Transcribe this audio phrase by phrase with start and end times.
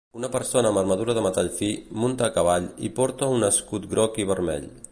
[0.19, 1.69] Un persona amb armadura de metall fi,
[2.05, 4.67] munta a cavall i porta un escut groc i vermell.